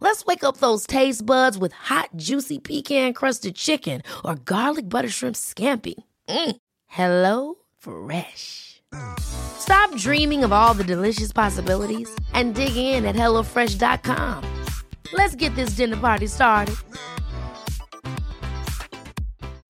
Let's 0.00 0.26
wake 0.26 0.44
up 0.44 0.58
those 0.58 0.86
taste 0.86 1.24
buds 1.24 1.56
with 1.56 1.72
hot, 1.72 2.10
juicy 2.16 2.58
pecan 2.58 3.12
crusted 3.14 3.56
chicken 3.56 4.02
or 4.24 4.34
garlic 4.36 4.88
butter 4.88 5.08
shrimp 5.08 5.36
scampi. 5.36 5.94
Mm. 6.28 6.56
Hello 6.86 7.54
Fresh. 7.78 8.82
Stop 9.18 9.94
dreaming 9.96 10.44
of 10.44 10.52
all 10.52 10.74
the 10.74 10.84
delicious 10.84 11.32
possibilities 11.32 12.14
and 12.32 12.54
dig 12.54 12.76
in 12.76 13.04
at 13.04 13.16
HelloFresh.com. 13.16 14.64
Let's 15.12 15.34
get 15.34 15.54
this 15.54 15.70
dinner 15.70 15.96
party 15.96 16.26
started. 16.26 16.76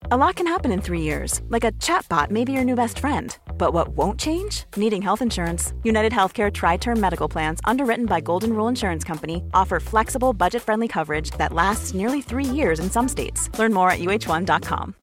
A 0.09 0.15
lot 0.17 0.35
can 0.35 0.47
happen 0.47 0.71
in 0.71 0.81
three 0.81 1.01
years, 1.01 1.41
like 1.49 1.65
a 1.65 1.73
chatbot 1.73 2.31
may 2.31 2.45
be 2.45 2.53
your 2.53 2.63
new 2.63 2.75
best 2.75 2.99
friend. 2.99 3.37
But 3.57 3.73
what 3.73 3.89
won't 3.89 4.19
change? 4.19 4.65
Needing 4.75 5.01
health 5.01 5.21
insurance. 5.21 5.73
United 5.83 6.13
Healthcare 6.13 6.51
Tri 6.51 6.77
Term 6.77 6.99
Medical 6.99 7.27
Plans, 7.27 7.59
underwritten 7.65 8.05
by 8.05 8.21
Golden 8.21 8.53
Rule 8.53 8.69
Insurance 8.69 9.03
Company, 9.03 9.43
offer 9.53 9.79
flexible, 9.79 10.33
budget 10.33 10.61
friendly 10.61 10.87
coverage 10.87 11.31
that 11.31 11.53
lasts 11.53 11.93
nearly 11.93 12.21
three 12.21 12.45
years 12.45 12.79
in 12.79 12.89
some 12.89 13.07
states. 13.07 13.49
Learn 13.59 13.73
more 13.73 13.89
at 13.89 13.99
uh1.com. 13.99 14.93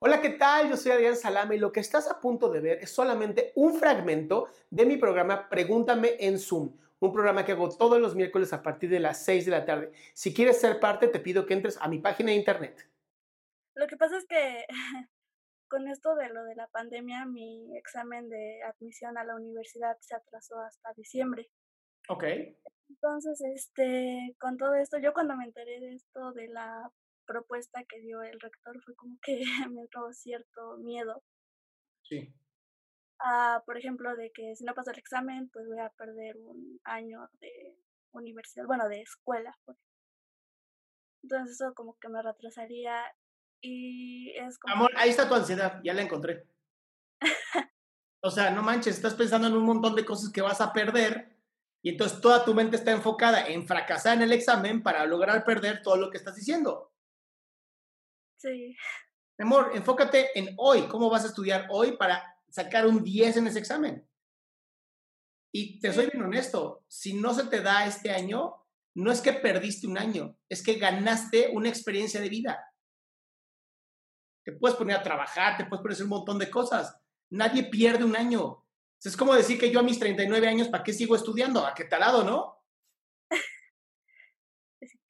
Hola, 0.00 0.20
¿qué 0.20 0.38
tal? 0.38 0.68
Yo 0.68 0.76
soy 0.76 0.92
Adrián 0.92 1.16
Salama 1.16 1.54
y 1.54 1.58
lo 1.58 1.72
que 1.72 1.80
estás 1.80 2.08
a 2.08 2.20
punto 2.20 2.48
de 2.48 2.60
ver 2.60 2.78
es 2.80 2.90
solamente 2.90 3.52
un 3.56 3.74
fragmento 3.78 4.48
de 4.70 4.86
mi 4.86 4.96
programa 4.96 5.48
Pregúntame 5.48 6.16
en 6.20 6.38
Zoom 6.38 6.70
un 7.00 7.12
programa 7.12 7.44
que 7.44 7.52
hago 7.52 7.68
todos 7.68 8.00
los 8.00 8.14
miércoles 8.14 8.52
a 8.52 8.62
partir 8.62 8.90
de 8.90 9.00
las 9.00 9.24
6 9.24 9.44
de 9.44 9.50
la 9.50 9.64
tarde. 9.64 9.92
Si 10.14 10.34
quieres 10.34 10.60
ser 10.60 10.80
parte, 10.80 11.08
te 11.08 11.20
pido 11.20 11.46
que 11.46 11.54
entres 11.54 11.78
a 11.80 11.88
mi 11.88 11.98
página 11.98 12.30
de 12.30 12.36
internet. 12.36 12.88
Lo 13.74 13.86
que 13.86 13.96
pasa 13.96 14.18
es 14.18 14.26
que 14.26 14.66
con 15.68 15.88
esto 15.88 16.14
de 16.14 16.28
lo 16.28 16.44
de 16.44 16.54
la 16.54 16.66
pandemia, 16.68 17.26
mi 17.26 17.76
examen 17.76 18.28
de 18.28 18.62
admisión 18.62 19.16
a 19.18 19.24
la 19.24 19.36
universidad 19.36 19.96
se 20.00 20.14
atrasó 20.14 20.58
hasta 20.60 20.92
diciembre. 20.94 21.48
Ok. 22.08 22.24
Entonces, 22.88 23.40
este, 23.54 24.34
con 24.40 24.56
todo 24.56 24.74
esto, 24.74 24.98
yo 24.98 25.12
cuando 25.12 25.36
me 25.36 25.44
enteré 25.44 25.78
de 25.80 25.94
esto, 25.94 26.32
de 26.32 26.48
la 26.48 26.90
propuesta 27.26 27.84
que 27.84 28.00
dio 28.00 28.22
el 28.22 28.40
rector, 28.40 28.80
fue 28.82 28.94
como 28.96 29.16
que 29.22 29.40
me 29.70 29.82
entró 29.82 30.12
cierto 30.12 30.78
miedo. 30.78 31.22
Sí 32.02 32.34
por 33.64 33.76
ejemplo, 33.76 34.14
de 34.16 34.30
que 34.32 34.54
si 34.56 34.64
no 34.64 34.74
paso 34.74 34.90
el 34.90 34.98
examen, 34.98 35.48
pues 35.50 35.66
voy 35.66 35.80
a 35.80 35.90
perder 35.90 36.36
un 36.38 36.80
año 36.84 37.28
de 37.40 37.76
universidad, 38.12 38.66
bueno, 38.66 38.88
de 38.88 39.00
escuela. 39.00 39.56
Pues. 39.64 39.78
Entonces 41.22 41.60
eso 41.60 41.74
como 41.74 41.96
que 41.98 42.08
me 42.08 42.22
retrasaría 42.22 42.94
y 43.60 44.30
es 44.30 44.58
como... 44.58 44.74
Amor, 44.74 44.92
ahí 44.96 45.10
está 45.10 45.28
tu 45.28 45.34
ansiedad, 45.34 45.80
ya 45.82 45.94
la 45.94 46.02
encontré. 46.02 46.46
o 48.22 48.30
sea, 48.30 48.50
no 48.50 48.62
manches, 48.62 48.96
estás 48.96 49.14
pensando 49.14 49.48
en 49.48 49.54
un 49.54 49.64
montón 49.64 49.94
de 49.94 50.04
cosas 50.04 50.30
que 50.30 50.42
vas 50.42 50.60
a 50.60 50.72
perder 50.72 51.36
y 51.82 51.90
entonces 51.90 52.20
toda 52.20 52.44
tu 52.44 52.54
mente 52.54 52.76
está 52.76 52.90
enfocada 52.92 53.46
en 53.46 53.66
fracasar 53.66 54.16
en 54.16 54.22
el 54.22 54.32
examen 54.32 54.82
para 54.82 55.06
lograr 55.06 55.44
perder 55.44 55.82
todo 55.82 55.96
lo 55.96 56.10
que 56.10 56.18
estás 56.18 56.34
diciendo. 56.34 56.92
Sí. 58.36 58.76
Amor, 59.38 59.70
enfócate 59.74 60.36
en 60.38 60.54
hoy, 60.56 60.88
cómo 60.88 61.08
vas 61.10 61.24
a 61.24 61.28
estudiar 61.28 61.66
hoy 61.70 61.96
para 61.96 62.36
sacar 62.48 62.86
un 62.86 63.04
10 63.04 63.36
en 63.38 63.46
ese 63.46 63.58
examen. 63.58 64.08
Y 65.52 65.80
te 65.80 65.92
soy 65.92 66.10
bien 66.10 66.22
honesto, 66.22 66.84
si 66.88 67.14
no 67.14 67.32
se 67.32 67.44
te 67.44 67.60
da 67.60 67.86
este 67.86 68.10
año, 68.10 68.66
no 68.94 69.12
es 69.12 69.20
que 69.20 69.32
perdiste 69.32 69.86
un 69.86 69.96
año, 69.96 70.36
es 70.48 70.62
que 70.62 70.74
ganaste 70.74 71.50
una 71.52 71.68
experiencia 71.68 72.20
de 72.20 72.28
vida. 72.28 72.67
Te 74.48 74.52
puedes 74.52 74.78
poner 74.78 74.96
a 74.96 75.02
trabajar, 75.02 75.58
te 75.58 75.66
puedes 75.66 75.82
poner 75.82 75.92
a 75.92 75.96
hacer 75.96 76.04
un 76.04 76.10
montón 76.10 76.38
de 76.38 76.48
cosas. 76.48 76.98
Nadie 77.30 77.64
pierde 77.64 78.04
un 78.04 78.16
año. 78.16 78.64
Es 79.04 79.14
como 79.14 79.34
decir 79.34 79.60
que 79.60 79.70
yo 79.70 79.80
a 79.80 79.82
mis 79.82 79.98
39 79.98 80.48
años, 80.48 80.68
¿para 80.68 80.82
qué 80.82 80.94
sigo 80.94 81.14
estudiando? 81.14 81.66
¿A 81.66 81.74
qué 81.74 81.84
talado, 81.84 82.24
no? 82.24 82.64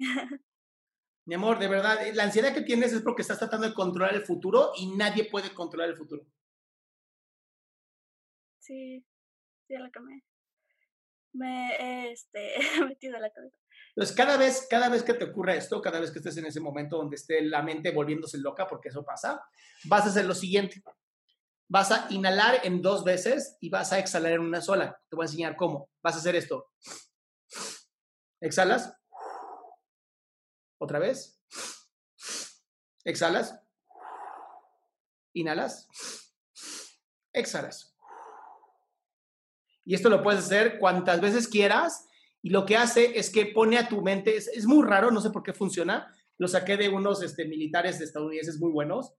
Mi 1.26 1.34
amor, 1.34 1.60
de 1.60 1.68
verdad, 1.68 2.00
la 2.14 2.24
ansiedad 2.24 2.52
que 2.52 2.62
tienes 2.62 2.92
es 2.92 3.02
porque 3.02 3.22
estás 3.22 3.38
tratando 3.38 3.68
de 3.68 3.74
controlar 3.74 4.14
el 4.16 4.24
futuro 4.24 4.72
y 4.76 4.96
nadie 4.96 5.28
puede 5.30 5.54
controlar 5.54 5.90
el 5.90 5.96
futuro 5.96 6.26
sí, 8.68 9.04
sí, 9.66 9.74
la 9.74 9.90
que 9.90 10.00
me, 11.38 12.10
este, 12.10 12.60
he 12.76 12.84
metido 12.84 13.16
a 13.16 13.20
la 13.20 13.30
cabeza. 13.30 13.56
Entonces, 13.96 14.14
cada 14.14 14.36
vez, 14.36 14.66
cada 14.68 14.88
vez 14.88 15.02
que 15.02 15.14
te 15.14 15.24
ocurra 15.24 15.54
esto, 15.54 15.80
cada 15.80 15.98
vez 16.00 16.10
que 16.10 16.18
estés 16.18 16.36
en 16.36 16.46
ese 16.46 16.60
momento 16.60 16.98
donde 16.98 17.16
esté 17.16 17.42
la 17.42 17.62
mente 17.62 17.90
volviéndose 17.90 18.38
loca, 18.38 18.66
porque 18.66 18.90
eso 18.90 19.04
pasa, 19.04 19.42
vas 19.84 20.04
a 20.04 20.08
hacer 20.08 20.24
lo 20.24 20.34
siguiente. 20.34 20.82
Vas 21.68 21.90
a 21.90 22.06
inhalar 22.10 22.60
en 22.64 22.80
dos 22.80 23.04
veces 23.04 23.56
y 23.60 23.70
vas 23.70 23.92
a 23.92 23.98
exhalar 23.98 24.32
en 24.32 24.40
una 24.40 24.60
sola. 24.60 25.00
Te 25.08 25.16
voy 25.16 25.24
a 25.24 25.26
enseñar 25.26 25.56
cómo. 25.56 25.90
Vas 26.02 26.14
a 26.14 26.18
hacer 26.18 26.36
esto. 26.36 26.70
Exhalas. 28.40 28.94
Otra 30.78 30.98
vez. 30.98 31.42
Exhalas. 33.04 33.60
Inhalas. 35.34 35.88
Exhalas. 37.32 37.97
Y 39.88 39.94
esto 39.94 40.10
lo 40.10 40.22
puedes 40.22 40.44
hacer 40.44 40.78
cuantas 40.78 41.18
veces 41.18 41.48
quieras. 41.48 42.10
Y 42.42 42.50
lo 42.50 42.66
que 42.66 42.76
hace 42.76 43.18
es 43.18 43.30
que 43.30 43.46
pone 43.46 43.78
a 43.78 43.88
tu 43.88 44.02
mente, 44.02 44.36
es, 44.36 44.66
muy 44.66 44.86
raro, 44.86 45.10
no 45.10 45.22
sé 45.22 45.30
por 45.30 45.42
qué 45.42 45.54
funciona. 45.54 46.14
Lo 46.36 46.46
saqué 46.46 46.76
de 46.76 46.90
unos 46.90 47.22
este, 47.22 47.46
militares 47.46 47.98
estadounidenses 47.98 48.60
muy 48.60 48.70
buenos. 48.70 49.14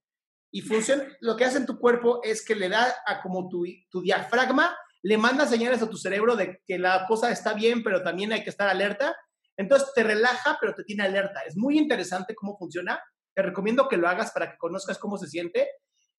Y 0.51 0.61
funciona, 0.61 1.05
lo 1.21 1.35
que 1.35 1.45
hace 1.45 1.57
en 1.57 1.65
tu 1.65 1.79
cuerpo 1.79 2.21
es 2.23 2.45
que 2.45 2.53
le 2.53 2.69
da 2.69 2.85
a 3.07 3.19
como 3.19 3.49
tu, 3.49 3.65
tu 3.89 3.99
diafragma, 4.01 4.77
le 5.01 5.17
manda 5.17 5.47
señales 5.47 5.81
a 5.81 5.89
tu 5.89 5.97
cerebro 5.97 6.35
de 6.35 6.61
que 6.67 6.77
la 6.77 7.07
cosa 7.07 7.31
está 7.31 7.55
bien, 7.55 7.81
pero 7.81 8.03
también 8.03 8.31
hay 8.31 8.43
que 8.43 8.51
estar 8.51 8.69
alerta. 8.69 9.17
Entonces 9.57 9.89
te 9.95 10.03
relaja, 10.03 10.59
pero 10.61 10.75
te 10.75 10.83
tiene 10.83 11.01
alerta. 11.01 11.41
Es 11.47 11.57
muy 11.57 11.79
interesante 11.79 12.35
cómo 12.35 12.55
funciona. 12.59 13.01
Te 13.33 13.41
recomiendo 13.41 13.87
que 13.87 13.97
lo 13.97 14.07
hagas 14.07 14.29
para 14.29 14.51
que 14.51 14.57
conozcas 14.59 14.99
cómo 14.99 15.17
se 15.17 15.25
siente. 15.25 15.67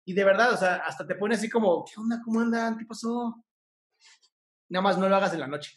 Y 0.06 0.14
de 0.14 0.24
verdad, 0.24 0.54
o 0.54 0.58
sea, 0.58 0.78
hasta 0.78 1.06
te 1.06 1.14
pone 1.14 1.36
así 1.36 1.52
como, 1.52 1.86
¿qué 1.86 2.02
onda? 2.02 2.20
¿Cómo 2.26 2.40
andan? 2.40 2.80
¿Qué 2.80 2.86
pasó? 2.88 3.44
Nada 4.70 4.84
más 4.84 4.98
no 4.98 5.10
lo 5.10 5.16
hagas 5.16 5.34
en 5.34 5.40
la 5.40 5.48
noche. 5.48 5.76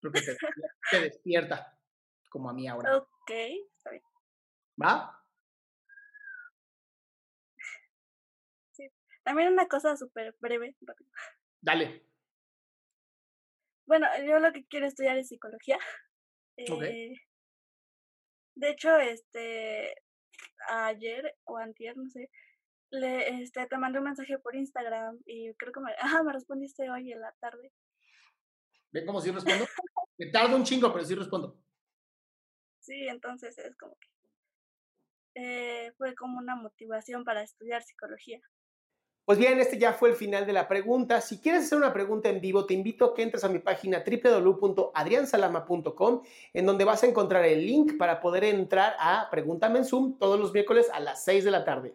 Porque 0.00 0.20
te, 0.22 0.36
te 0.90 1.00
despierta, 1.00 1.78
como 2.30 2.50
a 2.50 2.54
mí 2.54 2.66
ahora. 2.66 2.96
Ok, 2.96 3.30
está 3.76 3.90
bien. 3.90 4.02
¿Va? 4.80 5.22
Sí. 8.72 8.88
También 9.24 9.52
una 9.52 9.68
cosa 9.68 9.96
súper 9.96 10.34
breve. 10.40 10.76
Dale. 11.60 12.06
Bueno, 13.86 14.06
yo 14.26 14.38
lo 14.38 14.52
que 14.52 14.66
quiero 14.66 14.86
estudiar 14.86 15.18
es 15.18 15.28
psicología. 15.28 15.78
Okay. 16.56 17.12
Eh, 17.12 17.28
de 18.54 18.70
hecho, 18.70 18.96
este, 18.98 19.94
ayer 20.68 21.36
o 21.44 21.56
antier, 21.58 21.96
no 21.96 22.08
sé, 22.10 22.30
le, 22.90 23.42
este, 23.42 23.66
te 23.66 23.78
mandé 23.78 23.98
un 23.98 24.04
mensaje 24.04 24.38
por 24.38 24.54
Instagram 24.56 25.18
y 25.26 25.52
creo 25.54 25.72
que 25.72 25.80
me, 25.80 25.92
ah, 26.00 26.22
me 26.22 26.32
respondiste 26.32 26.88
hoy 26.90 27.12
en 27.12 27.20
la 27.20 27.34
tarde. 27.40 27.72
¿Ven 28.90 29.04
cómo 29.06 29.20
sí 29.20 29.30
respondo? 29.30 29.66
me 30.18 30.30
tardo 30.30 30.56
un 30.56 30.64
chingo, 30.64 30.90
pero 30.92 31.04
sí 31.04 31.14
respondo. 31.14 31.56
Sí, 32.80 33.06
entonces 33.08 33.56
es 33.58 33.76
como 33.76 33.94
que 33.96 34.08
eh, 35.34 35.92
fue 35.98 36.14
como 36.14 36.38
una 36.38 36.56
motivación 36.56 37.24
para 37.24 37.42
estudiar 37.42 37.82
psicología. 37.82 38.40
Pues 39.24 39.38
bien, 39.38 39.60
este 39.60 39.78
ya 39.78 39.92
fue 39.92 40.08
el 40.08 40.16
final 40.16 40.46
de 40.46 40.54
la 40.54 40.66
pregunta. 40.66 41.20
Si 41.20 41.38
quieres 41.38 41.64
hacer 41.64 41.76
una 41.76 41.92
pregunta 41.92 42.30
en 42.30 42.40
vivo, 42.40 42.64
te 42.64 42.72
invito 42.72 43.04
a 43.04 43.14
que 43.14 43.22
entres 43.22 43.44
a 43.44 43.50
mi 43.50 43.58
página 43.58 44.02
www.adriansalama.com, 44.02 46.22
en 46.54 46.66
donde 46.66 46.86
vas 46.86 47.02
a 47.02 47.08
encontrar 47.08 47.44
el 47.44 47.66
link 47.66 47.98
para 47.98 48.22
poder 48.22 48.44
entrar 48.44 48.96
a 48.98 49.28
Pregúntame 49.30 49.80
en 49.80 49.84
Zoom 49.84 50.18
todos 50.18 50.40
los 50.40 50.54
miércoles 50.54 50.88
a 50.94 51.00
las 51.00 51.24
6 51.24 51.44
de 51.44 51.50
la 51.50 51.66
tarde. 51.66 51.94